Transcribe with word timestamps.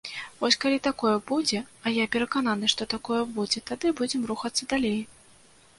Вось 0.43 0.55
калі 0.63 0.77
такое 0.87 1.11
будзе, 1.31 1.59
а 1.85 1.93
я 1.97 2.07
перакананы, 2.15 2.71
што 2.75 2.89
такое 2.95 3.21
будзе, 3.37 3.65
тады 3.73 3.87
будзем 4.03 4.29
рухацца 4.35 4.63
далей. 4.75 4.99